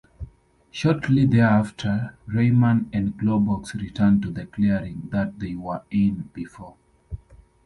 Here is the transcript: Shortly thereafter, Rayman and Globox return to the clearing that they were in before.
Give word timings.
Shortly 0.71 1.27
thereafter, 1.27 2.17
Rayman 2.27 2.89
and 2.91 3.13
Globox 3.19 3.79
return 3.79 4.19
to 4.21 4.31
the 4.31 4.47
clearing 4.47 5.09
that 5.11 5.37
they 5.37 5.53
were 5.53 5.83
in 5.91 6.31
before. 6.33 6.75